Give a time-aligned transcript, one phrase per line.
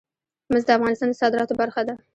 [0.51, 1.93] مس د افغانستان د صادراتو برخه ده.